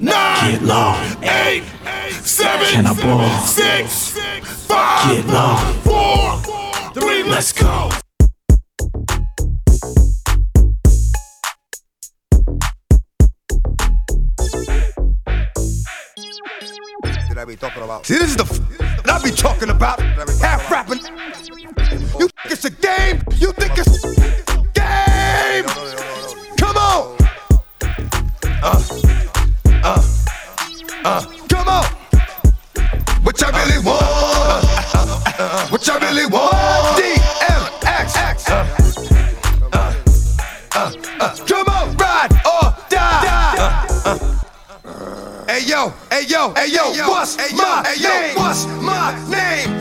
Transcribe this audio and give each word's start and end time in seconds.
nine, 0.00 0.52
get 0.52 0.62
low, 0.62 0.94
eight, 1.22 1.64
seven, 2.22 2.66
can 2.66 2.86
I 2.86 2.94
ball, 3.02 3.40
six, 3.40 4.18
five, 4.66 5.16
get 5.16 5.26
low, 5.26 5.56
four, 5.84 6.92
three, 6.92 7.22
let's 7.24 7.52
go. 7.52 7.90
I 17.38 17.44
be 17.44 17.54
talking 17.54 17.84
about? 17.84 18.04
See, 18.04 18.14
this 18.18 18.30
is 18.30 18.36
the 18.36 18.42
f- 18.42 19.08
I 19.08 19.22
be 19.22 19.30
talking 19.30 19.70
about. 19.70 20.00
Half 20.40 20.68
rapping. 20.70 20.98
You 22.18 22.28
think 22.28 22.32
it's 22.46 22.64
a 22.64 22.70
game? 22.70 23.22
You 23.36 23.52
think 23.52 23.78
it's 23.78 24.02
game? 24.72 25.64
Come 26.56 26.76
on. 26.76 27.16
Uh, 28.60 29.17
uh, 31.08 31.24
come 31.48 31.68
on. 31.68 31.84
What 33.24 33.42
I 33.42 33.48
really 33.58 33.80
want? 33.84 34.64
Uh, 35.40 35.68
what 35.68 35.88
I 35.88 35.98
really 36.04 36.26
want? 36.26 36.98
DMX. 36.98 38.16
Uh, 41.20 41.34
come 41.46 41.68
on, 41.68 41.96
ride 41.96 42.32
or 42.44 42.74
die. 42.90 43.56
Hey 45.48 45.62
yo, 45.66 45.92
hey 46.10 46.24
yo, 46.28 46.52
hey 46.54 46.68
yo, 46.70 46.92
what's 47.08 47.36
my 47.52 47.82
name? 47.82 47.84
Hey 47.84 47.96
yo, 48.02 48.40
what's 48.40 48.66
my 48.66 49.12
name? 49.30 49.77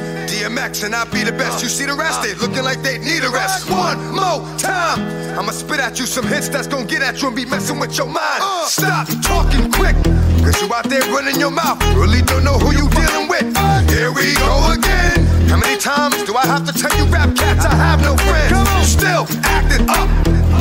DMX 0.58 0.84
and 0.84 0.96
I 0.96 1.06
be 1.06 1.24
the 1.24 1.32
best. 1.32 1.62
You 1.62 1.70
see 1.70 1.86
the 1.86 1.94
rest, 1.94 2.22
they 2.22 2.34
looking 2.36 2.64
like 2.64 2.82
they 2.82 2.98
need 2.98 3.24
a 3.24 3.30
rest. 3.30 3.70
One 3.70 4.00
more 4.10 4.42
time, 4.58 5.00
I'ma 5.38 5.52
spit 5.52 5.80
at 5.80 6.00
you 6.00 6.06
some 6.06 6.26
hits 6.26 6.50
that's 6.50 6.68
gonna 6.68 6.86
get 6.86 7.02
at 7.02 7.22
you 7.22 7.28
and 7.28 7.36
be 7.36 7.46
messing 7.46 7.80
with 7.80 7.98
your 7.98 8.08
mind. 8.08 8.42
Stop 8.66 9.08
talking 9.22 9.72
quick, 9.72 9.96
cause 10.42 10.60
you 10.62 10.74
out 10.74 10.86
there 10.90 11.02
running 11.14 11.40
your 11.40 11.52
mouth. 11.52 11.82
Really 11.96 12.22
don't 12.22 12.44
know 12.44 12.58
who 12.58 12.72
you 12.74 12.90
dealing 12.90 13.28
with. 13.30 13.46
Here 13.90 14.12
we 14.12 14.34
go 14.36 14.72
again. 14.74 15.26
How 15.48 15.58
many 15.58 15.78
times 15.78 16.24
do 16.24 16.36
I 16.36 16.46
have 16.46 16.66
to 16.66 16.74
tell 16.74 16.94
you 16.98 17.06
rap 17.06 17.36
cats 17.36 17.66
I 17.66 17.76
have 17.76 18.02
no 18.02 18.18
friends? 18.18 18.58
Still 18.88 19.28
acting 19.46 19.88
up. 19.90 20.10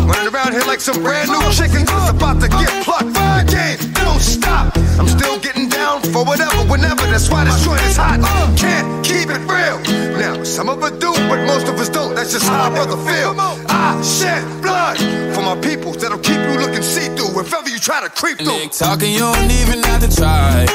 Running 0.07 0.33
around 0.33 0.53
here 0.53 0.65
like 0.67 0.81
some 0.81 1.03
brand 1.03 1.31
new 1.31 1.41
chicken 1.53 1.85
that's 1.87 2.11
about 2.11 2.41
to 2.41 2.49
get 2.49 2.71
plucked. 2.85 3.15
The 3.15 3.45
game 3.49 3.93
don't 3.95 4.21
stop. 4.21 4.86
I'm 4.99 5.09
still 5.09 5.39
getting 5.41 5.69
down 5.69 6.01
for 6.03 6.25
whatever, 6.25 6.57
whenever. 6.71 7.03
That's 7.13 7.29
why 7.31 7.45
this 7.45 7.65
joint 7.65 7.83
is 7.83 7.97
hot. 7.97 8.21
Can't 8.57 9.05
keep 9.05 9.29
it 9.29 9.43
real. 9.45 9.79
Now, 10.19 10.43
some 10.45 10.69
of 10.69 10.83
us 10.83 10.93
do, 10.93 11.13
but 11.29 11.45
most 11.47 11.69
of 11.69 11.79
us 11.79 11.89
don't. 11.89 12.15
That's 12.15 12.33
just 12.33 12.47
how 12.47 12.69
I 12.69 12.71
brother 12.71 12.97
feel. 13.09 13.35
I 13.69 14.01
shed 14.03 14.43
blood 14.63 14.99
for 15.35 15.43
my 15.43 15.57
people 15.61 15.93
that'll 15.93 16.19
keep 16.19 16.41
you 16.41 16.59
looking 16.59 16.83
see 16.83 17.09
through 17.15 17.39
if 17.41 17.53
ever 17.53 17.69
you 17.69 17.79
try 17.79 18.01
to 18.03 18.09
creep 18.09 18.39
through. 18.39 18.59
Nick 18.59 18.73
talking, 18.73 19.13
you 19.13 19.21
don't 19.21 19.51
even 19.61 19.83
have 19.85 20.01
to 20.01 20.15
try. 20.15 20.67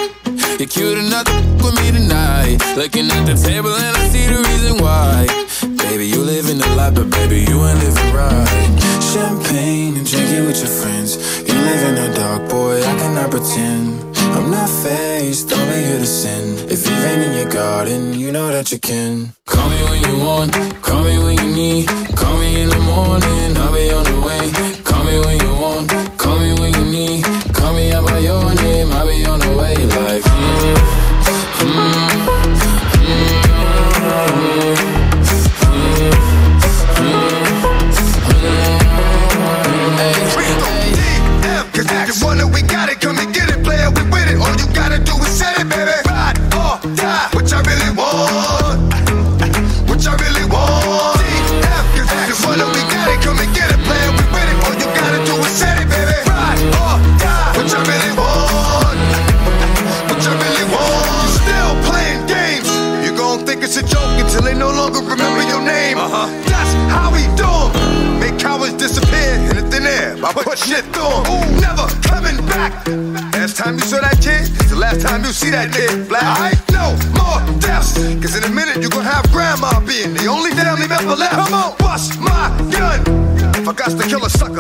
You're 0.60 0.68
cute 0.70 0.98
enough 1.00 1.26
to 1.26 1.34
f- 1.34 1.64
with 1.64 1.76
me 1.82 1.92
tonight. 1.92 2.58
Looking 2.78 3.10
at 3.10 3.26
the 3.26 3.34
table 3.34 3.74
and 3.74 3.98
I 3.98 4.08
see 4.10 4.28
the 4.28 4.38
reason 4.38 4.78
why. 4.78 5.26
Baby, 5.90 6.06
you 6.08 6.22
living 6.22 6.60
the 6.60 6.70
life, 6.76 6.94
but 6.94 7.10
baby, 7.10 7.40
you 7.50 7.58
ain't 7.66 7.80
living 7.80 8.14
right. 8.14 8.48
Champagne 9.02 9.98
and 9.98 10.08
drinking 10.08 10.46
with 10.46 10.60
your 10.62 10.70
friends. 10.70 11.18
You 11.48 11.56
live 11.56 11.82
in 11.90 11.96
the 11.96 12.14
dark, 12.18 12.50
boy, 12.50 12.80
I 12.80 12.94
cannot 13.00 13.32
pretend. 13.32 14.11
I'm 14.36 14.50
not 14.50 14.70
faced, 14.70 15.50
don't 15.50 15.68
be 15.70 15.80
here 15.84 16.00
to 16.00 16.06
sin. 16.06 16.58
If 16.70 16.88
you've 16.88 17.02
been 17.06 17.22
in 17.22 17.34
your 17.40 17.50
garden, 17.52 18.14
you 18.20 18.32
know 18.32 18.50
that 18.52 18.72
you 18.72 18.80
can. 18.80 19.34
Call 19.46 19.70
me 19.70 19.80
when 19.90 20.02
you 20.08 20.26
want, 20.26 20.54
call 20.82 21.04
me 21.04 21.18
when 21.24 21.38
you 21.38 21.56
need. 21.56 21.88
Call 22.16 22.38
me 22.40 22.62
in 22.62 22.70
the 22.70 22.80
morning, 22.80 23.58
I'll 23.58 23.74
be 23.74 23.92
on 23.92 24.04
the 24.04 24.20
way. 24.28 24.46
Call 24.84 25.04
me 25.04 25.20
when 25.20 25.38
you 25.40 25.54
want, 25.64 25.90
call 26.18 26.38
me 26.40 26.54
when 26.60 26.74
you 26.74 26.86
need. 26.98 27.24
Call 27.54 27.74
me 27.74 27.92
out 27.92 28.06
by 28.06 28.20
your 28.20 28.54
name, 28.56 28.92
I'll 28.92 29.08
be 29.08 29.26
on 29.26 29.40
the 29.40 29.52
way. 29.60 29.76
Like, 29.76 30.24
mm, 30.24 30.76
mm, 31.60 32.11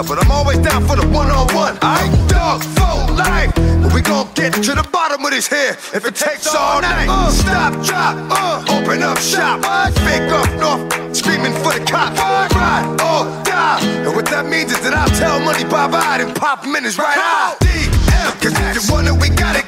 but 0.07 0.23
I'm 0.23 0.31
always 0.31 0.57
down 0.59 0.85
for 0.87 0.95
the 0.95 1.07
one-on-one. 1.07 1.77
I 1.81 2.09
dog 2.27 2.63
for 2.63 3.13
life. 3.13 3.53
But 3.55 3.93
we 3.93 4.01
gon' 4.01 4.27
get 4.33 4.53
to 4.53 4.73
the 4.73 4.87
bottom 4.91 5.23
of 5.23 5.31
this 5.31 5.47
here 5.47 5.71
if 5.93 6.05
it 6.05 6.15
takes 6.15 6.47
all 6.53 6.81
night. 6.81 7.07
Uh, 7.09 7.29
stop, 7.29 7.73
drop, 7.85 8.15
uh, 8.31 8.75
open 8.75 9.03
up 9.03 9.19
shop. 9.19 9.61
Fake 10.05 10.31
up 10.31 10.49
north, 10.59 11.15
screaming 11.15 11.53
for 11.53 11.73
the 11.73 11.83
cops. 11.85 12.19
Ride 12.19 12.87
or 13.01 13.43
die. 13.43 13.79
And 14.05 14.15
what 14.15 14.25
that 14.27 14.45
means 14.45 14.71
is 14.71 14.81
that 14.81 14.93
I'll 14.93 15.13
tell 15.17 15.39
money 15.39 15.63
bye-bye 15.63 16.19
and 16.21 16.35
pop 16.35 16.65
him 16.65 16.75
in 16.75 16.83
his 16.83 16.97
right 16.97 17.17
eye. 17.17 17.55
DM, 17.61 18.41
cause 18.41 18.53
if 18.53 18.75
you 18.75 18.93
want 18.93 19.07
it, 19.07 19.13
we 19.13 19.29
got 19.29 19.55
it. 19.55 19.60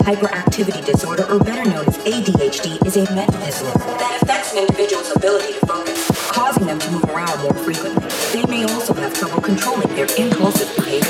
Hyperactivity 0.00 0.84
Disorder, 0.84 1.24
or 1.30 1.38
better 1.38 1.68
known 1.68 1.86
as 1.86 1.98
ADHD, 1.98 2.84
is 2.86 2.96
a 2.96 3.14
mental 3.14 3.40
disorder 3.44 3.78
that 3.78 4.22
affects 4.22 4.52
an 4.52 4.58
individual's 4.58 5.10
ability 5.14 5.52
to 5.58 5.66
focus, 5.66 6.10
causing 6.30 6.66
them 6.66 6.78
to 6.78 6.90
move 6.90 7.04
around 7.04 7.42
more 7.42 7.54
frequently. 7.64 8.08
They 8.32 8.46
may 8.46 8.64
also 8.64 8.94
have 8.94 9.12
trouble 9.14 9.40
controlling 9.40 9.88
their 9.94 10.06
impulsive 10.16 10.74
behavior. 10.76 11.01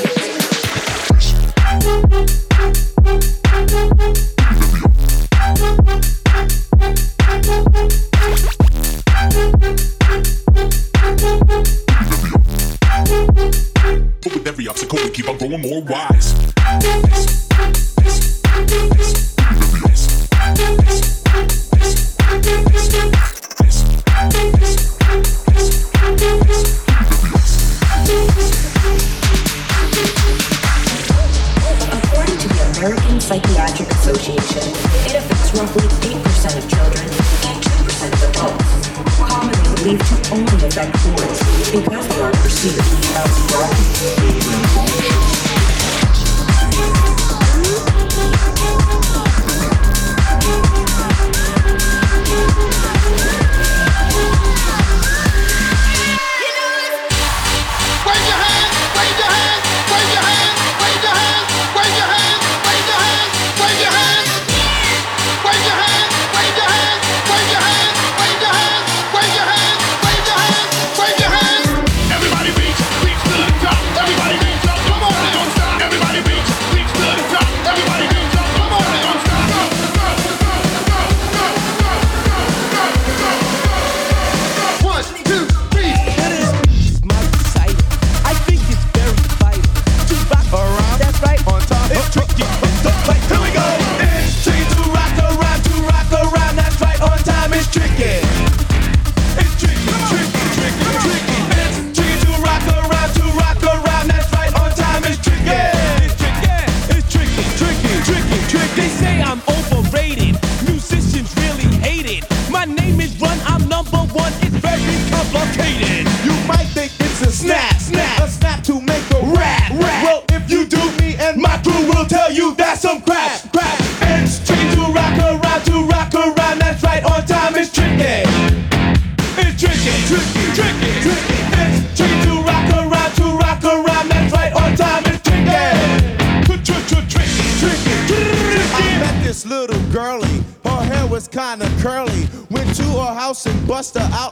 Her 143.99 144.22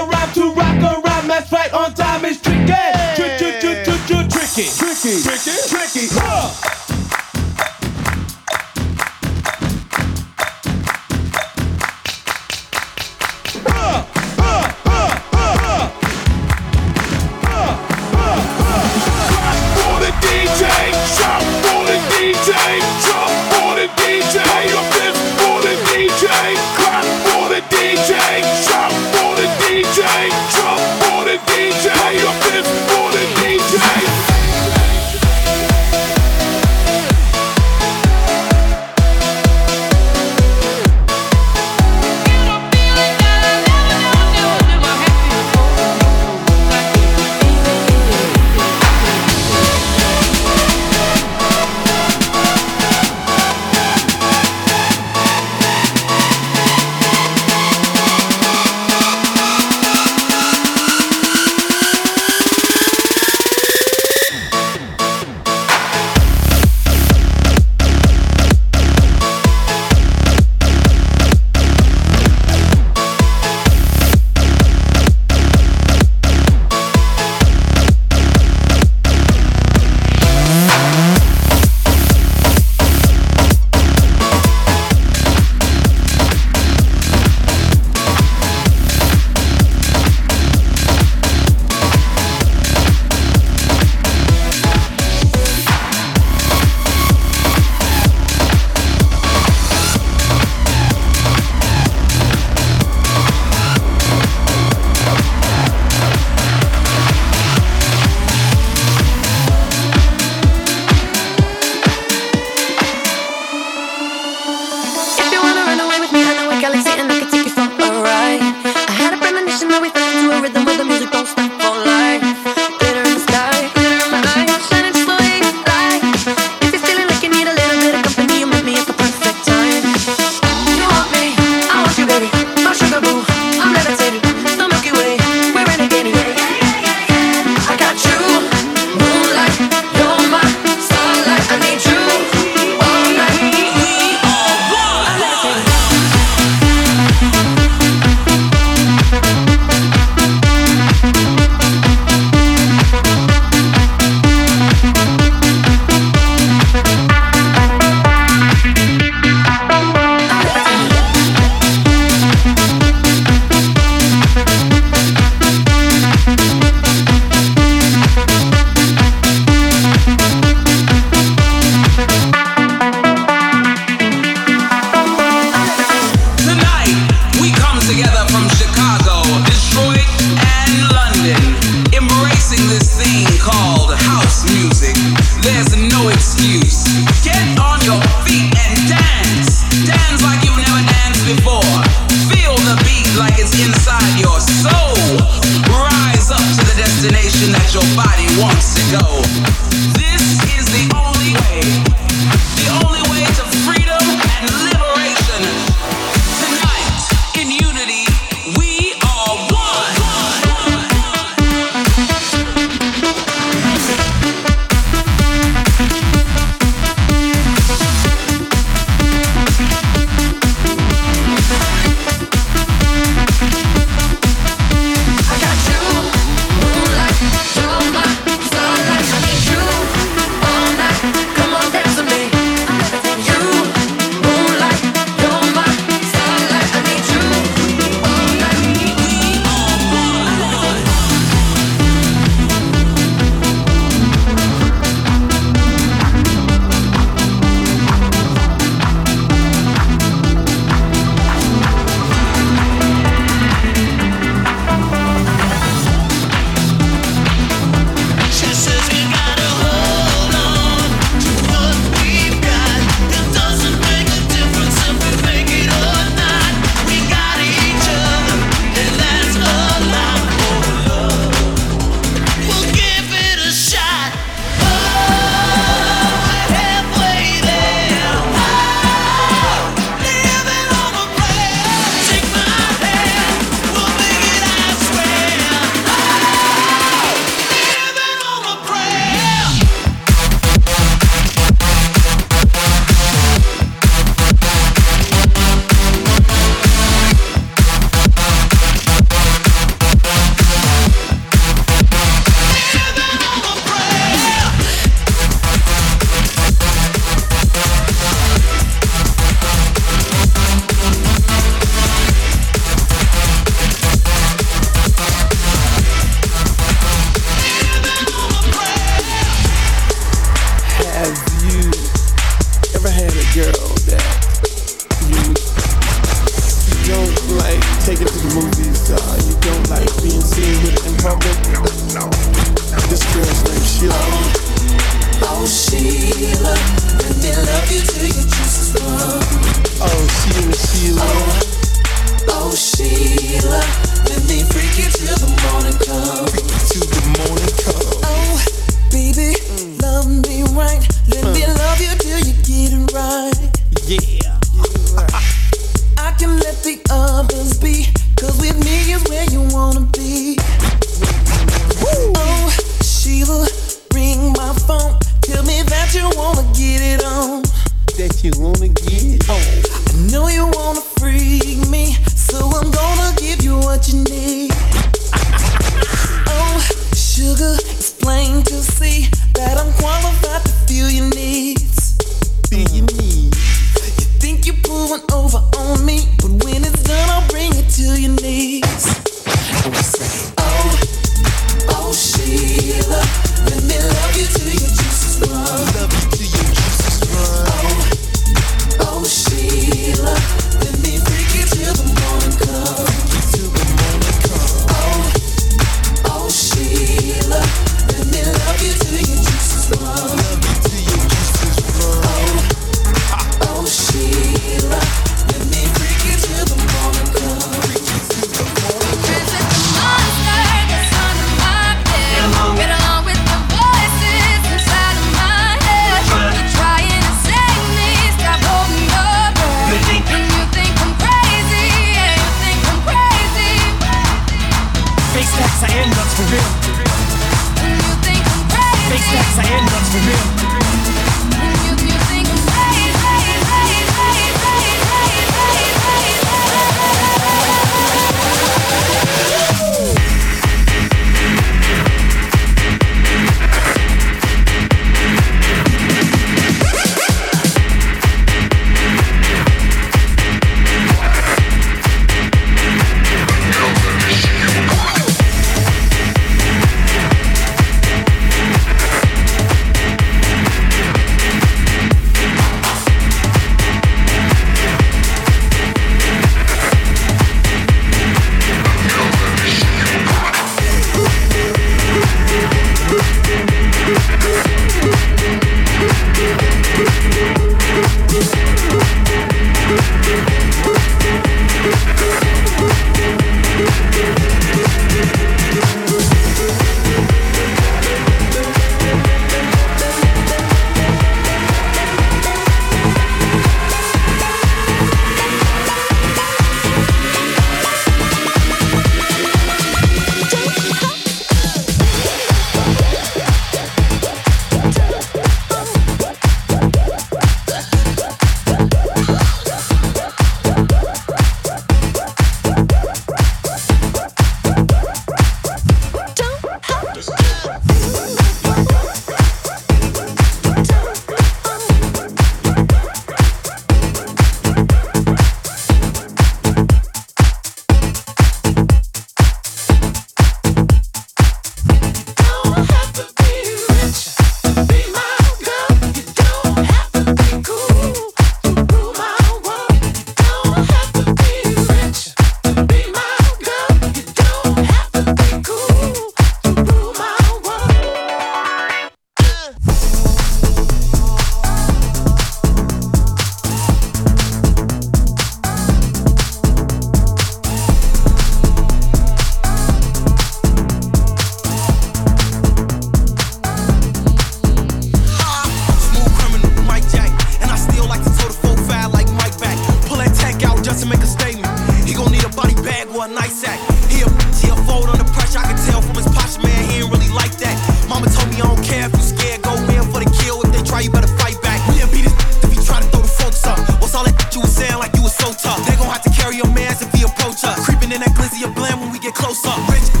He 583.91 583.99
he 584.39 584.47
a 584.49 584.55
fold 584.63 584.87
under 584.87 585.05
pressure. 585.11 585.39
I 585.43 585.51
can 585.51 585.59
tell 585.67 585.81
from 585.83 585.95
his 585.99 586.07
posture, 586.15 586.41
man, 586.47 586.61
he 586.69 586.79
ain't 586.81 586.91
really 586.91 587.11
like 587.11 587.35
that. 587.43 587.55
Mama 587.91 588.07
told 588.07 588.31
me 588.31 588.39
I 588.39 588.47
don't 588.47 588.63
care 588.63 588.87
if 588.87 588.93
you 588.95 589.03
scared. 589.03 589.41
Go 589.43 589.53
in 589.75 589.83
for 589.91 589.99
the 589.99 590.09
kill. 590.23 590.41
If 590.47 590.49
they 590.55 590.63
try, 590.63 590.81
you 590.81 590.91
better 590.91 591.11
fight 591.19 591.37
back. 591.43 591.59
We'll 591.67 591.91
beat 591.91 592.07
his 592.07 592.15
if 592.41 592.49
he 592.51 592.57
try 592.63 592.79
to 592.79 592.87
throw 592.89 593.03
the 593.03 593.11
folks 593.11 593.43
up. 593.45 593.59
What's 593.83 593.93
all 593.93 594.05
that 594.07 594.15
you 594.33 594.41
was 594.41 594.55
saying 594.55 594.79
like 594.79 594.95
you 594.95 595.03
was 595.03 595.15
so 595.15 595.35
tough? 595.35 595.59
They 595.67 595.75
gon' 595.75 595.91
have 595.91 596.03
to 596.07 596.13
carry 596.15 596.37
your 596.37 596.49
mans 596.55 596.81
if 596.81 596.89
he 596.95 597.03
approach 597.03 597.43
us. 597.43 597.65
Creeping 597.67 597.91
in 597.91 597.99
that 598.01 598.15
glizzy 598.15 598.47
of 598.47 598.55
bland 598.55 598.79
when 598.79 598.91
we 598.91 598.99
get 598.99 599.13
close 599.13 599.43
up. 599.45 599.59
Rich 599.69 600.00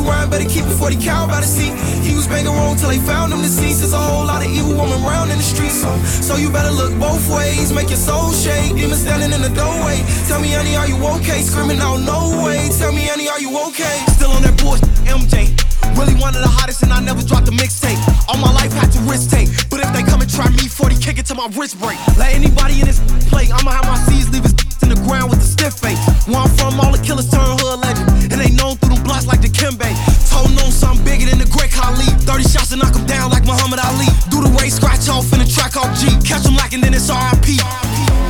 you 0.00 0.08
rhyme, 0.08 0.30
better 0.30 0.48
keep 0.48 0.64
a 0.64 0.70
40 0.70 0.96
cow 0.96 1.26
by 1.26 1.40
the 1.40 1.46
seat. 1.46 1.72
He 2.04 2.14
was 2.14 2.26
banging 2.26 2.52
wrong 2.52 2.76
till 2.76 2.88
they 2.88 2.98
found 2.98 3.32
him 3.32 3.42
deceased. 3.42 3.80
There's 3.80 3.92
a 3.92 3.98
whole 3.98 4.24
lot 4.24 4.44
of 4.44 4.50
evil 4.50 4.74
woman 4.74 5.00
around 5.04 5.30
in 5.30 5.36
the 5.36 5.44
streets. 5.44 5.80
So, 5.80 5.90
so 6.04 6.36
you 6.36 6.50
better 6.50 6.70
look 6.70 6.92
both 6.98 7.28
ways, 7.28 7.72
make 7.72 7.88
your 7.88 8.00
soul 8.00 8.32
shake. 8.32 8.76
Demon 8.76 8.96
standing 8.96 9.32
in 9.32 9.42
the 9.42 9.52
doorway. 9.52 10.00
Tell 10.28 10.40
me, 10.40 10.52
honey, 10.52 10.76
are 10.76 10.88
you 10.88 10.96
okay? 11.20 11.42
Screaming 11.42 11.80
out, 11.80 11.98
no 12.00 12.42
way. 12.44 12.68
Tell 12.78 12.92
me, 12.92 13.04
honey, 13.06 13.28
are 13.28 13.40
you 13.40 13.50
okay? 13.68 13.96
Still 14.16 14.30
on 14.30 14.42
that 14.42 14.56
bullshit, 14.60 14.88
MJ. 15.04 15.52
Really 15.98 16.14
one 16.16 16.34
of 16.34 16.42
the 16.42 16.52
hottest, 16.52 16.82
and 16.82 16.92
I 16.92 17.00
never 17.00 17.22
dropped 17.22 17.48
a 17.48 17.52
mixtape. 17.52 17.98
All 18.28 18.38
my 18.38 18.52
life 18.52 18.72
had 18.72 18.92
to 18.92 19.00
risk 19.04 19.30
take. 19.30 19.48
But 19.68 19.80
if 19.80 19.92
they 19.92 20.02
come 20.02 20.20
and 20.20 20.30
try 20.30 20.48
me, 20.50 20.68
40 20.68 20.96
kick 20.96 21.18
it 21.18 21.26
to 21.26 21.34
my 21.34 21.48
wrist 21.56 21.78
break. 21.80 21.98
Let 22.16 22.32
anybody 22.32 22.80
in 22.80 22.86
this 22.86 23.00
play, 23.28 23.50
I'ma 23.52 23.70
have 23.70 23.86
my 23.86 23.98
C's 24.08 24.30
leave 24.30 24.44
his 24.44 24.54
the 24.90 25.00
ground 25.06 25.30
with 25.30 25.38
the 25.38 25.46
stiff 25.46 25.78
face. 25.78 25.98
Where 26.26 26.42
I'm 26.42 26.50
from, 26.58 26.82
all 26.82 26.90
the 26.90 26.98
killers 26.98 27.30
turn 27.30 27.46
hood 27.62 27.78
legend. 27.78 28.10
And 28.34 28.38
they 28.42 28.50
known 28.50 28.74
through 28.82 28.98
them 28.98 29.02
blocks 29.06 29.26
like 29.26 29.40
the 29.40 29.48
Kimbe. 29.48 29.86
Told 30.26 30.50
known 30.58 30.74
something 30.74 31.06
bigger 31.06 31.30
than 31.30 31.38
the 31.38 31.46
Great 31.46 31.70
Khali. 31.70 32.10
30 32.26 32.42
shots 32.50 32.74
and 32.74 32.82
knock 32.82 32.94
him 32.98 33.06
down 33.06 33.30
like 33.30 33.46
Muhammad 33.46 33.78
Ali. 33.78 34.10
Do 34.34 34.42
the 34.42 34.50
way 34.58 34.68
scratch 34.68 35.06
off 35.08 35.30
in 35.32 35.38
the 35.38 35.48
track 35.48 35.78
off 35.78 35.94
G. 35.94 36.10
Catch 36.26 36.44
him 36.44 36.58
lacking, 36.58 36.82
then 36.82 36.92
it's 36.92 37.06
RIP. 37.06 37.62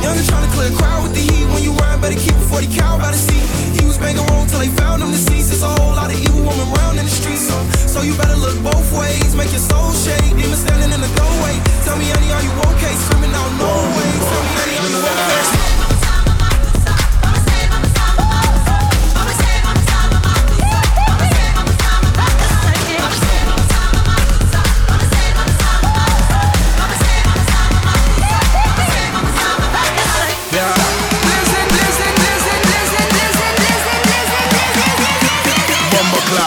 Young 0.05 0.17
and 0.17 0.27
trying 0.29 0.45
to 0.45 0.51
clear 0.53 0.69
a 0.69 0.75
crowd 0.77 1.01
with 1.05 1.13
the 1.17 1.23
heat. 1.25 1.45
When 1.49 1.61
you 1.65 1.73
ride, 1.81 1.97
better 2.01 2.17
keep 2.17 2.37
before 2.37 2.61
40 2.61 2.77
cow 2.77 2.97
by 3.01 3.09
the 3.09 3.21
seat. 3.21 3.41
He 3.77 3.85
was 3.85 3.97
banging 3.97 4.25
wrong 4.29 4.45
till 4.45 4.61
they 4.61 4.69
found 4.77 5.01
him 5.01 5.09
deceased. 5.09 5.49
There's 5.49 5.65
a 5.65 5.71
whole 5.81 5.93
lot 5.97 6.13
of 6.13 6.17
evil 6.17 6.45
woman 6.45 6.65
around 6.73 7.01
in 7.01 7.05
the 7.05 7.13
streets. 7.13 7.49
So, 7.49 7.57
so 7.85 7.97
you 8.01 8.13
better 8.17 8.37
look 8.37 8.57
both 8.61 8.85
ways. 8.93 9.33
Make 9.33 9.49
your 9.49 9.61
soul 9.61 9.93
shake. 9.93 10.37
Demons 10.37 10.65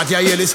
Nadia 0.04 0.20
e 0.20 0.30
eles. 0.30 0.54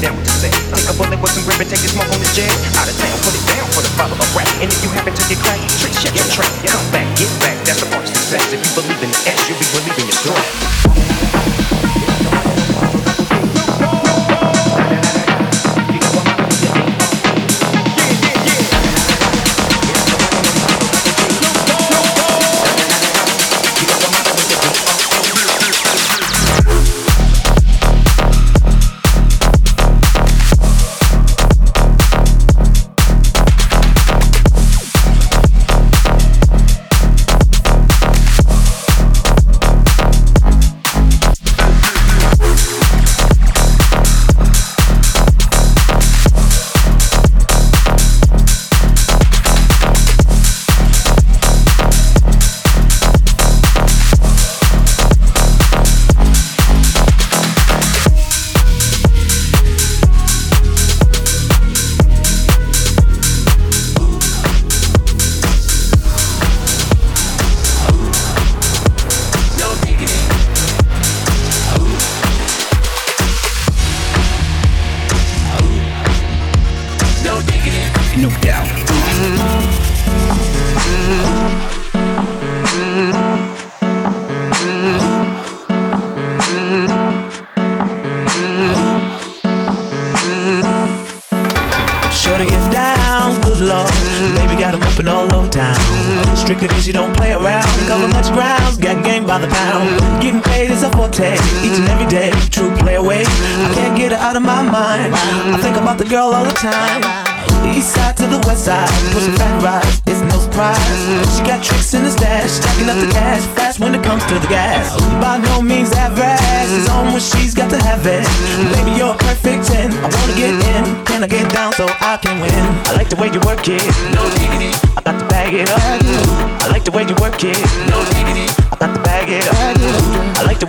down. 0.00 0.16
Take 0.40 0.88
a 0.88 0.94
bullet 0.96 1.20
with 1.20 1.32
some 1.32 1.44
ribbon, 1.44 1.68
take 1.68 1.84
this 1.84 1.92
smoke 1.92 2.08
on 2.08 2.20
the 2.20 2.30
jet. 2.32 2.50
Out 2.80 2.88
of 2.88 2.96
town, 2.96 3.16
put 3.20 3.36
it 3.36 3.44
down 3.52 3.68
for 3.76 3.84
the 3.84 3.92
follow 4.00 4.16
of 4.16 4.28
rap. 4.34 4.48
And 4.64 4.72
if 4.72 4.80
you 4.82 4.90
happen 4.96 5.12
to 5.12 5.24
get 5.28 5.38
cracked, 5.38 5.68
trick, 5.78 5.92
check 6.00 6.16
your 6.16 6.26
track. 6.32 6.50
Come 6.64 6.84
back, 6.90 7.06
get 7.20 7.30
back, 7.40 7.56
that's 7.68 7.80
the 7.80 7.86
point. 7.86 7.99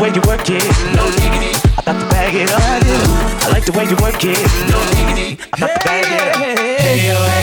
way 0.02 0.10
you 0.16 0.22
work 0.26 0.50
it. 0.50 0.64
No 0.96 1.06
diggity. 1.12 1.54
I 1.78 1.82
got 1.86 2.00
to 2.00 2.08
bag 2.10 2.34
it 2.34 2.50
up. 2.50 2.60
I 2.60 3.50
like 3.52 3.66
the 3.66 3.72
way 3.74 3.84
you 3.86 3.96
work 4.02 4.24
it. 4.26 4.42
No 4.68 4.80
diggity. 4.96 5.38
I 5.54 5.60
got 5.60 5.80
to 5.80 5.86
bag 5.86 6.06
it 6.08 6.28
up. 6.28 6.42
Hey, 6.42 6.56
hey, 6.56 6.98
hey. 6.98 7.41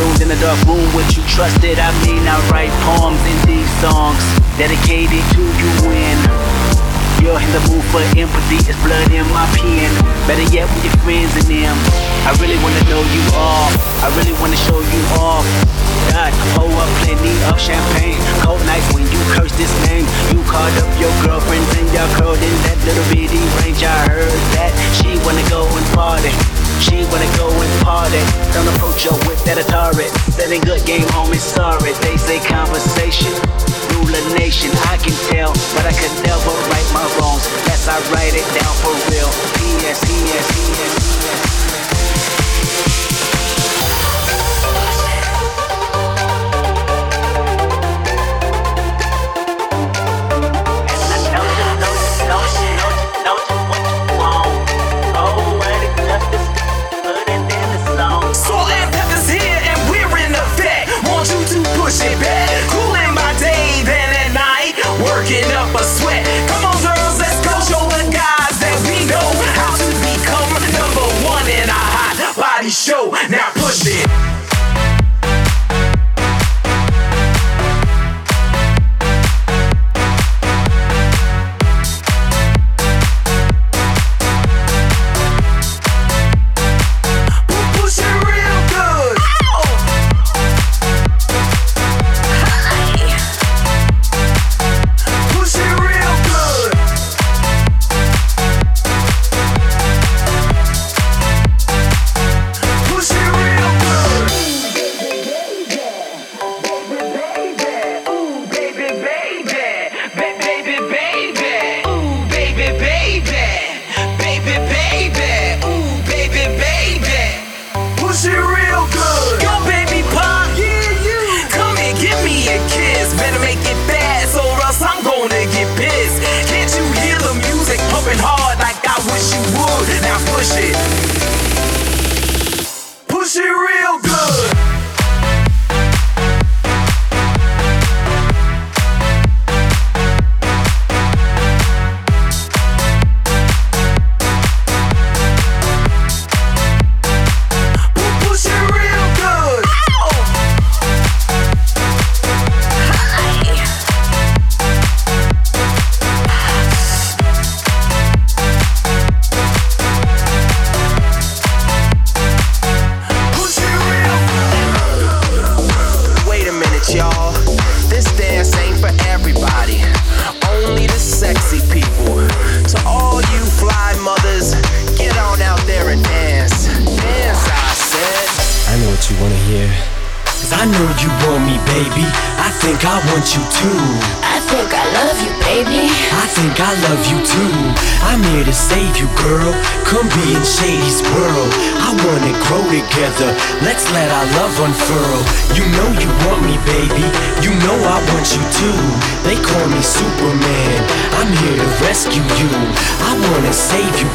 In 0.00 0.30
a 0.30 0.40
dark 0.40 0.58
room, 0.64 0.94
would 0.94 1.14
you 1.14 1.22
trust 1.24 1.62
it? 1.62 1.78
I 1.78 1.92
mean, 2.06 2.26
I 2.26 2.40
write 2.50 2.72
poems 2.88 3.20
in 3.20 3.36
these 3.46 3.68
songs 3.80 4.20
dedicated 4.56 5.24
to 5.36 5.42
you 5.42 5.68
when 5.84 6.49
you're 7.20 7.36
in 7.36 7.52
the 7.52 7.62
mood 7.68 7.84
for 7.92 8.00
empathy. 8.16 8.58
It's 8.64 8.76
blood 8.80 9.12
in 9.12 9.24
my 9.30 9.44
pen. 9.52 9.92
Better 10.24 10.44
yet, 10.48 10.66
with 10.72 10.84
your 10.88 10.96
friends 11.04 11.32
and 11.36 11.46
them. 11.46 11.76
I 12.24 12.32
really 12.40 12.56
wanna 12.64 12.80
know 12.88 13.00
you 13.12 13.22
all. 13.36 13.68
I 14.00 14.08
really 14.16 14.34
wanna 14.40 14.56
show 14.56 14.80
you 14.80 15.02
off. 15.20 15.44
God, 16.10 16.32
pour 16.56 16.72
up 16.72 16.90
plenty 17.04 17.32
of 17.46 17.60
champagne. 17.60 18.18
Cold 18.42 18.64
nights 18.66 18.88
when 18.96 19.04
you 19.04 19.20
curse 19.36 19.52
this 19.60 19.70
name. 19.86 20.08
You 20.32 20.40
called 20.48 20.74
up 20.80 20.90
your 20.98 21.12
girlfriends 21.22 21.68
and 21.76 21.86
y'all 21.92 22.10
curled 22.16 22.40
in 22.40 22.56
that 22.66 22.78
little 22.88 23.06
bitty 23.12 23.40
range. 23.60 23.84
I 23.84 24.08
heard 24.08 24.40
that 24.56 24.72
she 24.96 25.14
wanna 25.22 25.44
go 25.52 25.68
and 25.68 25.86
party. 25.94 26.32
She 26.80 27.04
wanna 27.12 27.28
go 27.36 27.52
and 27.52 27.72
party. 27.84 28.20
Don't 28.56 28.68
approach 28.74 29.04
her 29.04 29.16
with 29.28 29.40
that 29.44 29.60
Atari. 29.60 30.08
That 30.40 30.50
ain't 30.50 30.64
good 30.64 30.84
game, 30.88 31.06
homie. 31.12 31.38
Sorry. 31.38 31.92
They 32.00 32.16
say 32.16 32.40
conversation. 32.40 33.32
Rule 34.00 34.16
a 34.16 34.38
nation. 34.38 34.70
I 34.88 34.96
can 34.96 35.12
tell, 35.28 35.52
but 35.76 35.84
I 35.84 35.92
could 35.92 36.24
never 36.24 36.50
right 36.72 36.88
my 36.94 37.04
wrongs. 37.20 37.46
Unless 37.60 37.88
I 37.88 38.00
write 38.12 38.32
it 38.34 38.48
down 38.56 38.74
for 38.80 38.94
real. 39.12 39.28
P.S. 39.60 40.00
P.S. 40.06 40.46
P.S. 40.56 41.60
Salt 42.80 43.09
show. 72.70 73.10
Now 73.28 73.50
push 73.54 73.86
it. 73.86 74.29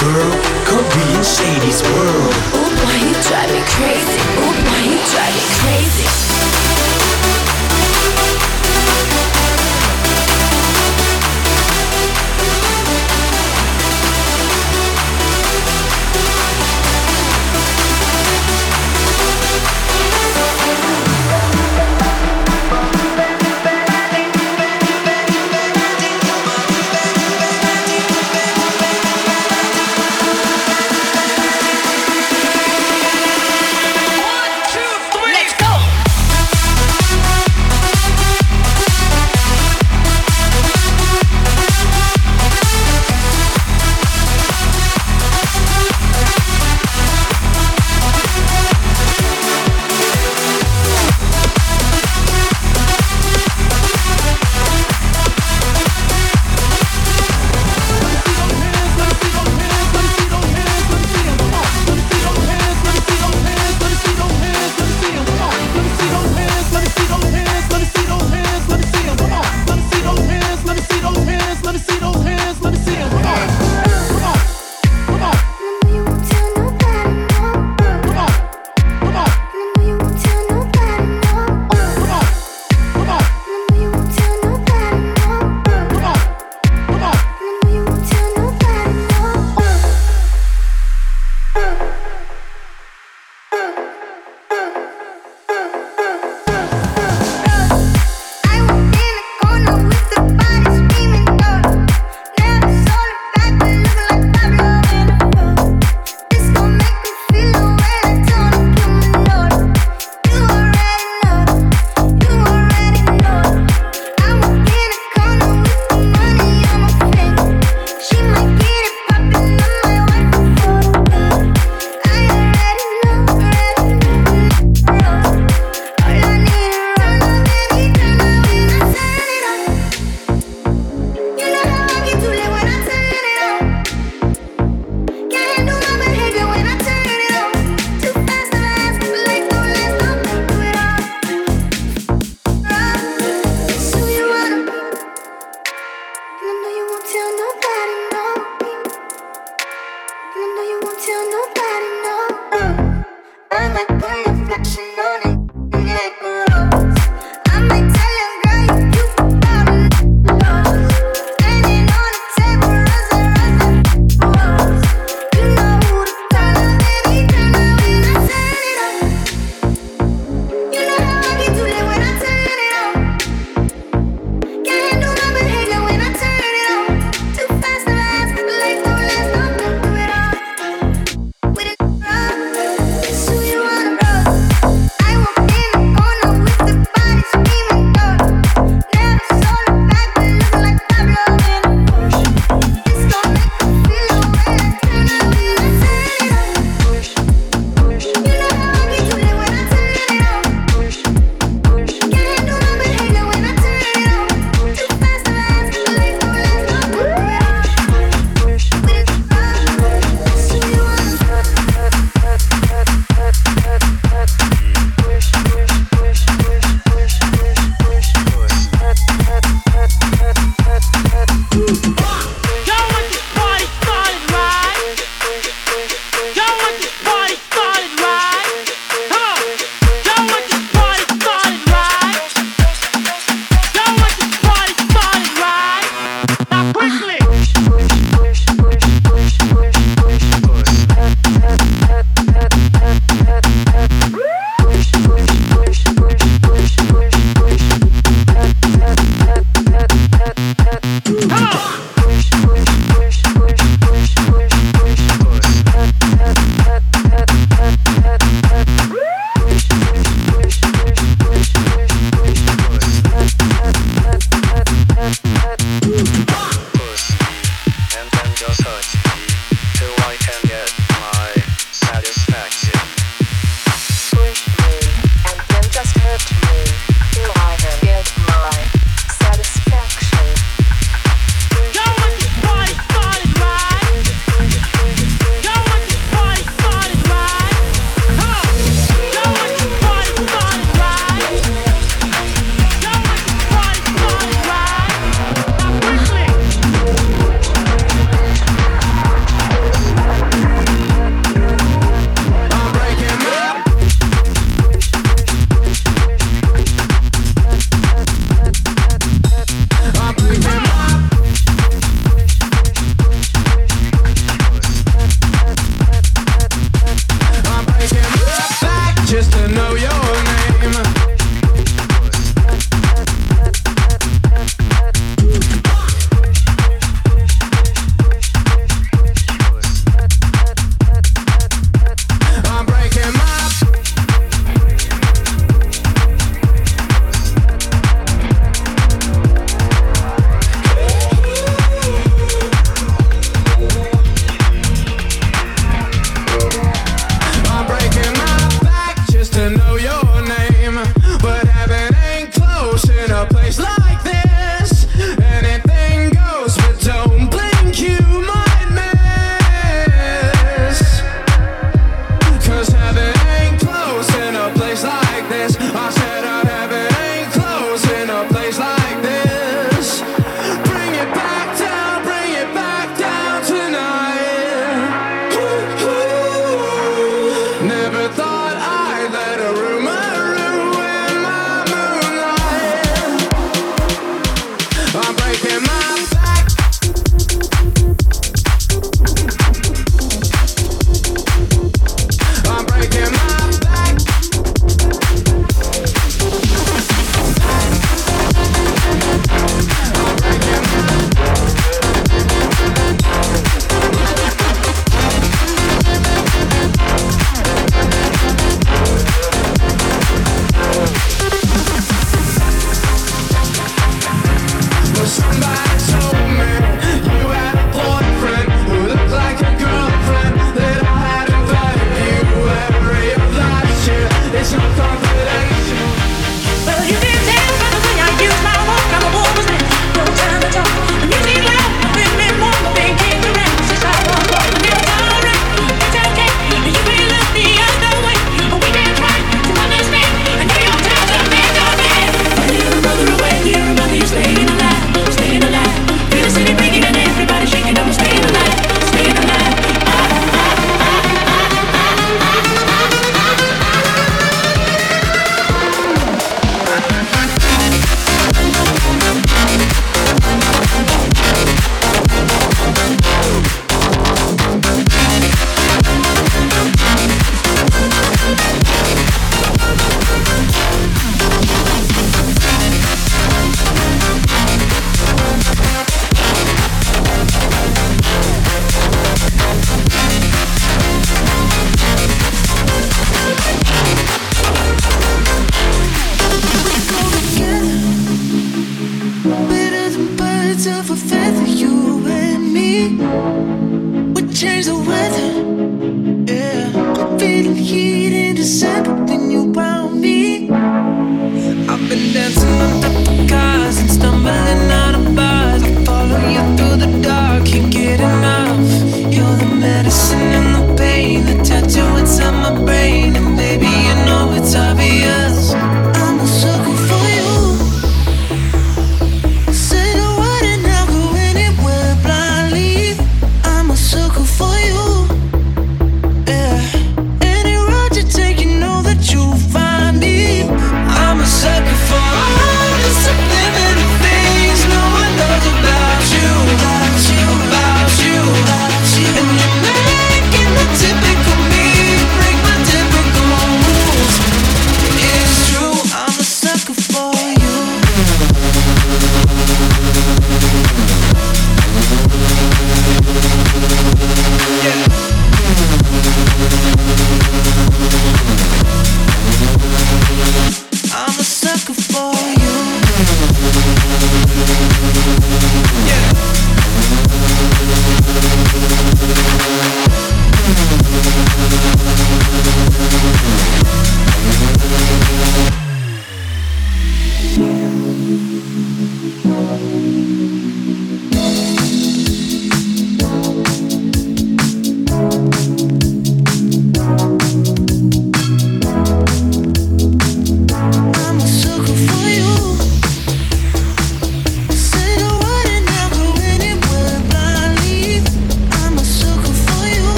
Girl. 0.00 0.32
Come 0.64 0.88
be 0.96 1.20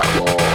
the 0.00 0.49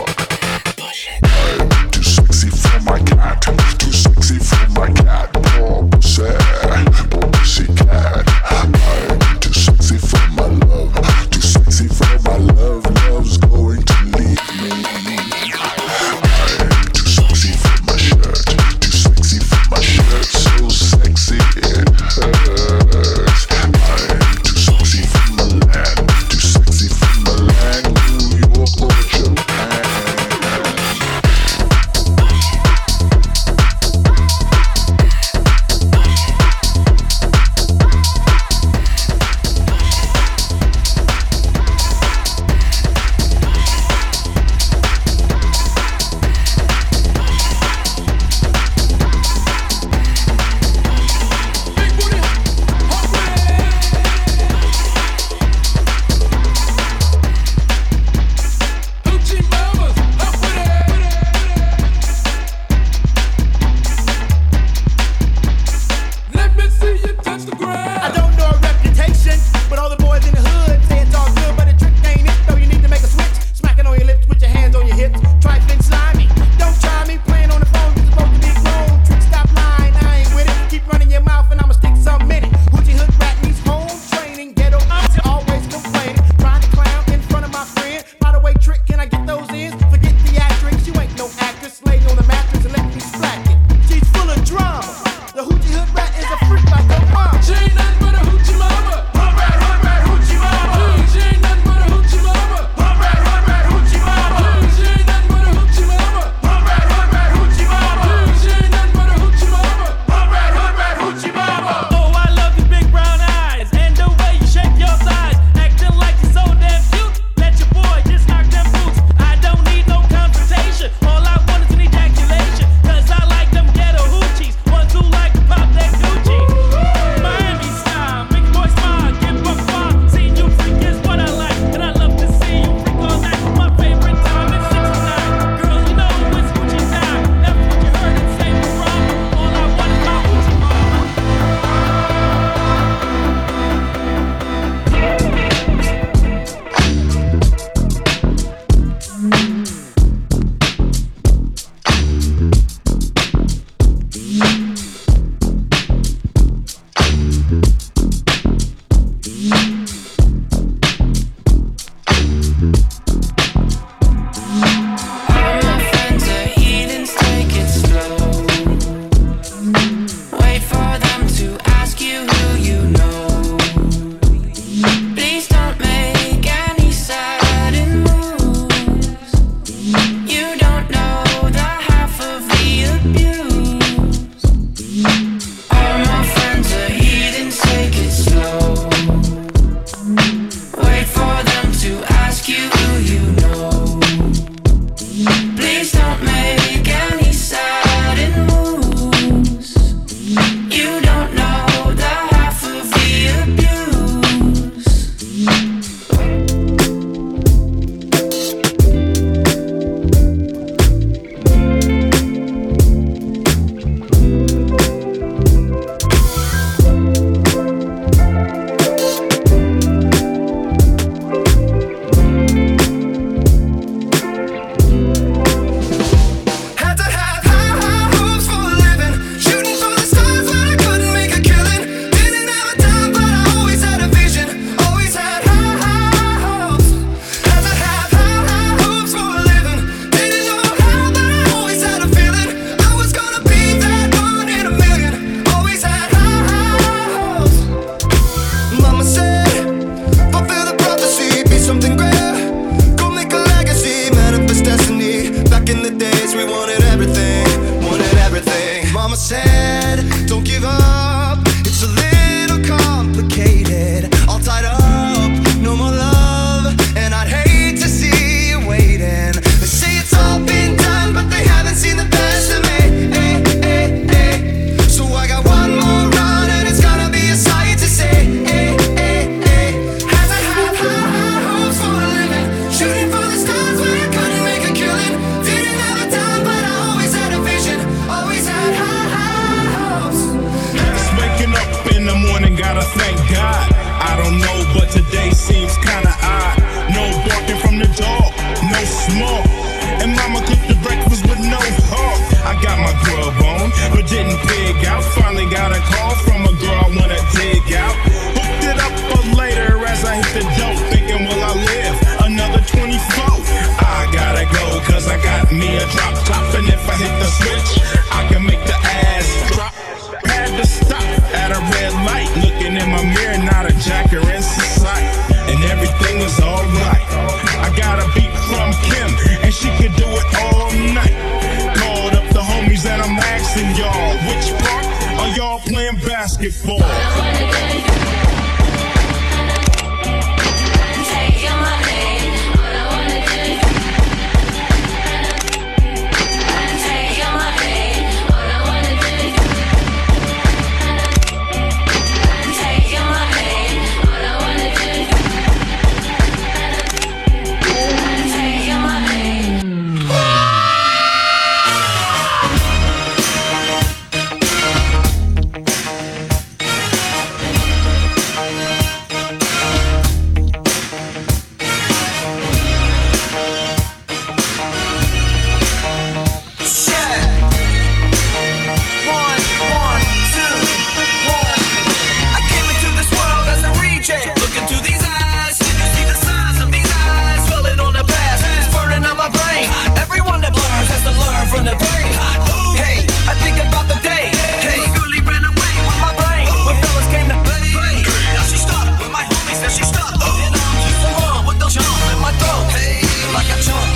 And 400.22 400.56
I'm 400.56 400.78
just 400.86 401.02
one 401.20 401.46
with 401.48 401.60
those 401.60 401.76
yawns 401.76 402.14
in 402.14 402.20
my 402.20 402.32
throat. 402.40 402.66
Hey, 402.72 403.02
like 403.34 403.50
a 403.50 403.62
chunk. 403.62 403.95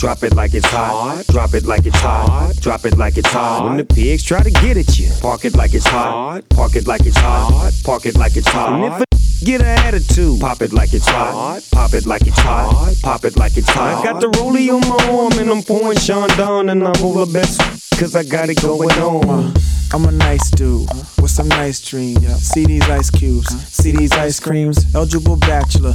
Drop 0.00 0.22
it 0.22 0.34
like 0.34 0.54
it's 0.54 0.66
hot. 0.66 1.26
Drop 1.28 1.52
it 1.52 1.66
like 1.66 1.84
it's 1.84 2.00
hot. 2.00 2.54
Drop 2.58 2.86
it 2.86 2.96
like 2.96 3.18
it's 3.18 3.28
hot. 3.28 3.66
When 3.66 3.76
the 3.76 3.84
pigs 3.84 4.22
try 4.22 4.42
to 4.42 4.50
get 4.50 4.78
at 4.78 4.98
you, 4.98 5.10
park 5.20 5.44
it 5.44 5.54
like 5.54 5.74
it's 5.74 5.86
hot. 5.86 6.48
Park 6.48 6.74
it 6.74 6.86
like 6.86 7.04
it's 7.04 7.18
hot. 7.18 7.70
Park 7.84 8.06
it 8.06 8.16
like 8.16 8.34
it's 8.34 8.48
hot. 8.48 8.80
And 8.80 8.84
if 8.84 9.02
a 9.02 9.04
get 9.44 9.60
an 9.60 9.66
attitude, 9.66 10.40
pop 10.40 10.62
it 10.62 10.72
like 10.72 10.94
it's 10.94 11.06
hot. 11.06 11.60
Pop 11.70 11.92
it 11.92 12.06
like 12.06 12.26
it's 12.26 12.38
hot. 12.38 12.94
Pop 13.02 13.26
it 13.26 13.36
like 13.36 13.58
it's 13.58 13.68
hot. 13.68 14.00
I 14.00 14.02
got 14.02 14.22
the 14.22 14.28
rollie 14.28 14.72
on 14.72 14.80
my 14.88 15.18
arm 15.18 15.38
and 15.38 15.50
I'm 15.50 15.62
pouring 15.62 15.98
Chandon 15.98 16.70
and 16.70 16.82
I 16.82 16.92
roll 17.02 17.22
the 17.22 17.30
best 17.30 17.60
cause 18.00 18.16
I 18.16 18.24
got 18.24 18.48
it 18.48 18.62
going 18.62 18.90
on. 18.92 19.28
Uh, 19.28 19.54
I'm 19.92 20.06
a 20.06 20.12
nice 20.12 20.50
dude 20.52 20.88
with 21.20 21.30
some 21.30 21.48
nice 21.48 21.78
dreams. 21.78 22.26
See 22.38 22.64
these 22.64 22.88
ice 22.88 23.10
cubes, 23.10 23.52
uh-huh. 23.52 23.64
see 23.66 23.92
these 23.92 24.12
ice 24.12 24.40
creams. 24.40 24.94
Eligible 24.94 25.36
bachelor, 25.36 25.92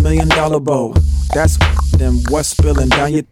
million 0.00 0.28
dollar 0.28 0.60
bow. 0.60 0.94
That's 1.34 1.56
them 1.90 2.20
what's 2.28 2.50
spilling 2.50 2.90
down 2.90 3.14
your. 3.14 3.24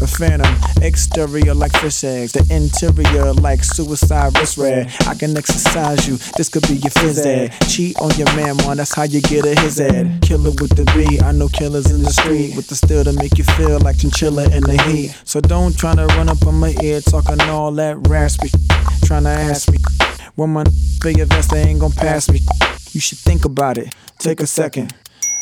The 0.00 0.06
phantom, 0.06 0.56
exterior 0.82 1.52
like 1.52 1.72
fish 1.72 2.04
eggs, 2.04 2.32
the 2.32 2.40
interior 2.48 3.34
like 3.34 3.62
suicide 3.62 4.32
wrist 4.38 4.56
red. 4.56 4.90
I 5.06 5.14
can 5.14 5.36
exercise 5.36 6.08
you, 6.08 6.16
this 6.38 6.48
could 6.48 6.66
be 6.66 6.76
your 6.76 6.90
phys 6.90 7.24
ed. 7.26 7.52
Cheat 7.68 8.00
on 8.00 8.10
your 8.16 8.34
man, 8.34 8.56
man, 8.56 8.78
that's 8.78 8.94
how 8.94 9.02
you 9.02 9.20
get 9.20 9.44
a 9.44 9.60
his 9.60 9.78
ed. 9.78 10.22
Killer 10.22 10.52
with 10.52 10.74
the 10.74 10.90
B, 10.96 11.20
I 11.20 11.32
know 11.32 11.48
killers 11.48 11.90
in 11.90 12.02
the 12.02 12.10
street 12.10 12.56
with 12.56 12.68
the 12.68 12.76
steel 12.76 13.04
to 13.04 13.12
make 13.12 13.36
you 13.36 13.44
feel 13.44 13.78
like 13.80 13.98
chinchilla 13.98 14.44
in 14.44 14.62
the 14.62 14.82
heat. 14.88 15.14
So 15.24 15.38
don't 15.38 15.76
try 15.76 15.94
to 15.94 16.06
run 16.16 16.30
up 16.30 16.46
on 16.46 16.54
my 16.54 16.74
ear 16.82 17.02
talking 17.02 17.38
all 17.42 17.70
that 17.72 18.08
raspy. 18.08 18.48
Tryna 19.04 19.36
ask 19.50 19.70
me 19.70 19.78
when 20.34 20.48
my 20.48 20.64
your 21.04 21.26
vest, 21.26 21.50
they 21.50 21.60
ain't 21.60 21.80
gon' 21.80 21.92
pass 21.92 22.30
me. 22.30 22.40
You 22.92 23.00
should 23.00 23.18
think 23.18 23.44
about 23.44 23.76
it, 23.76 23.94
take 24.18 24.40
a 24.40 24.46
second. 24.46 24.94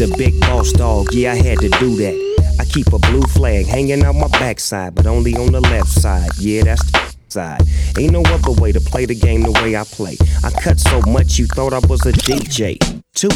The 0.00 0.06
big 0.16 0.40
boss 0.40 0.72
dog, 0.72 1.12
yeah, 1.12 1.32
I 1.32 1.34
had 1.34 1.58
to 1.58 1.68
do 1.68 1.94
that. 1.96 2.56
I 2.58 2.64
keep 2.64 2.86
a 2.94 2.98
blue 2.98 3.20
flag 3.20 3.66
hanging 3.66 4.02
out 4.02 4.14
my 4.14 4.28
backside, 4.28 4.94
but 4.94 5.06
only 5.06 5.36
on 5.36 5.52
the 5.52 5.60
left 5.60 5.88
side. 5.88 6.30
Yeah, 6.38 6.64
that's 6.64 6.90
the 6.90 7.14
side. 7.28 7.60
Ain't 7.98 8.12
no 8.12 8.22
other 8.22 8.52
way 8.52 8.72
to 8.72 8.80
play 8.80 9.04
the 9.04 9.14
game 9.14 9.42
the 9.42 9.52
way 9.52 9.76
I 9.76 9.84
play. 9.84 10.16
I 10.42 10.52
cut 10.52 10.80
so 10.80 11.02
much 11.02 11.38
you 11.38 11.46
thought 11.48 11.74
I 11.74 11.80
was 11.86 12.06
a 12.06 12.12
DJ. 12.12 12.78
Two, 13.12 13.28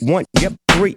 one, 0.00 0.24
yep, 0.40 0.54
three. 0.70 0.96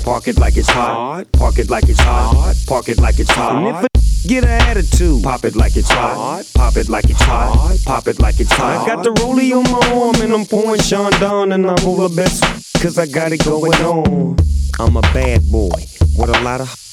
park 0.03 0.27
it 0.27 0.37
like 0.39 0.57
it's 0.57 0.69
hot. 0.69 1.25
Park 1.33 1.59
it 1.59 1.69
like 1.69 1.89
it's 1.89 1.99
hot. 1.99 2.55
Park 2.67 2.89
it 2.89 2.99
like 2.99 3.19
it's 3.19 3.31
hot. 3.31 3.55
And 3.55 3.67
if 3.67 3.83
a 3.83 3.91
Get 4.27 4.43
an 4.43 4.49
attitude. 4.49 5.23
Pop 5.23 5.45
it 5.45 5.55
like 5.55 5.75
it's 5.75 5.89
hot. 5.89 6.45
Pop 6.53 6.77
it 6.77 6.89
like 6.89 7.09
it's 7.09 7.21
hot. 7.23 7.77
Pop 7.85 8.07
it 8.07 8.19
like 8.19 8.39
it's 8.39 8.51
hot. 8.53 8.87
I 8.87 8.95
got 8.95 9.03
the 9.03 9.09
rollie 9.13 9.51
on 9.51 9.63
my 9.71 9.99
arm 9.99 10.21
and 10.21 10.31
I'm 10.31 10.45
pouring 10.45 10.79
Chandon 10.79 11.51
and 11.53 11.65
I 11.65 11.75
roll 11.83 12.07
the 12.07 12.15
best 12.15 12.43
cause 12.81 12.99
I 12.99 13.07
got 13.07 13.31
it 13.31 13.43
going 13.43 13.73
on. 13.73 14.37
I'm 14.79 14.95
a 14.95 15.01
bad 15.01 15.41
boy 15.51 15.69
with 16.15 16.29
a 16.29 16.39
lot 16.43 16.61
of 16.61 16.90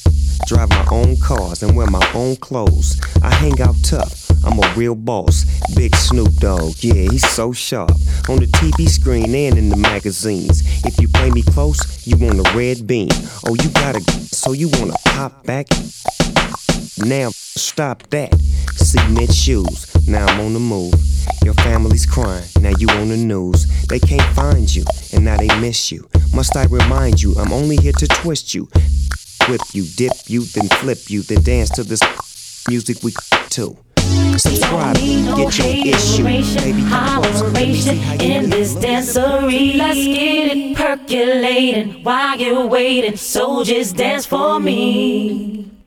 drive 0.49 0.71
my 0.71 0.87
own 0.91 1.15
cars 1.19 1.63
and 1.63 1.77
wear 1.77 1.87
my 1.87 2.11
own 2.15 2.35
clothes. 2.37 2.99
I 3.23 3.31
hang 3.35 3.61
out 3.61 3.77
tough. 3.83 4.31
I'm 4.47 4.59
a 4.59 4.75
real 4.77 4.95
boss. 4.95 5.45
Big 5.75 5.95
Snoop 5.95 6.33
Dogg, 6.37 6.73
yeah, 6.79 7.11
he's 7.11 7.29
so 7.29 7.53
sharp. 7.53 7.91
On 8.31 8.39
the 8.39 8.49
TV 8.55 8.89
screen 8.89 9.35
and 9.35 9.59
in 9.59 9.69
the 9.69 9.77
magazines. 9.77 10.63
If 10.87 10.99
you 11.01 11.09
play 11.09 11.31
me 11.31 11.43
close, 11.43 12.07
you 12.07 12.17
want 12.17 12.39
a 12.39 12.57
red 12.57 12.87
beam. 12.87 13.11
Oh, 13.47 13.57
you 13.63 13.69
gotta, 13.71 14.01
so 14.33 14.53
you 14.53 14.71
wanna 14.75 14.95
pop 15.05 15.45
back? 15.45 15.67
Now 16.97 17.29
stop 17.33 18.05
that. 18.09 18.35
Cement 18.77 19.35
shoes. 19.35 20.09
Now 20.09 20.25
I'm 20.25 20.41
on 20.41 20.55
the 20.55 20.61
move. 20.61 20.95
Your 21.45 21.55
family's 21.55 22.07
crying. 22.07 22.45
Now 22.63 22.73
you 22.79 22.89
on 22.89 23.11
the 23.11 23.19
news. 23.19 23.67
They 23.89 23.99
can't 23.99 24.35
find 24.35 24.75
you, 24.75 24.85
and 25.13 25.27
now 25.27 25.37
they 25.37 25.49
miss 25.61 25.93
you. 25.93 26.09
Must 26.35 26.57
I 26.57 26.65
remind 26.65 27.21
you? 27.21 27.35
I'm 27.37 27.53
only 27.53 27.77
here 27.77 27.93
to 27.93 28.07
twist 28.07 28.55
you, 28.55 28.69
whip 29.49 29.61
you, 29.73 29.85
dip 29.97 30.13
you, 30.27 30.43
then 30.45 30.69
flip 30.81 30.99
you, 31.09 31.23
then 31.23 31.43
dance 31.43 31.71
to 31.71 31.85
this 31.85 32.01
music 32.69 33.03
we 33.03 33.13
to. 33.51 33.77
Subscribe, 34.39 34.97
get 34.97 35.59
your 35.59 35.95
issue. 35.97 36.25
Baby, 36.25 36.83
come 36.89 37.23
close. 37.23 37.43
Let 37.43 37.69
me 37.69 37.75
see 37.75 37.97
how 37.97 38.15
you 38.15 38.35
in 38.35 38.51
this 38.51 38.75
dancery. 38.75 39.77
Let's 39.77 39.97
get 39.97 40.57
it 40.57 40.77
percolating 40.77 42.05
while 42.05 42.39
you're 42.39 42.67
waiting. 42.67 43.17
So 43.17 43.65
just 43.65 43.97
dance 43.97 44.27
for 44.27 44.61
me. 44.61 45.73